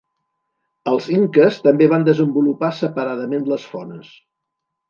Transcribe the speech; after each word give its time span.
Els 0.91 1.09
inques 1.15 1.59
també 1.67 1.89
van 1.93 2.07
desenvolupar 2.09 2.73
separadament 2.81 3.49
les 3.53 3.69
fones. 3.75 4.11